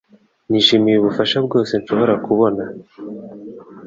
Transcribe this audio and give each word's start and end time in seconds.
Nishimiye 0.49 0.97
ubufasha 0.99 1.37
bwose 1.45 1.71
nshobora 1.79 2.13
kubona 2.25 2.63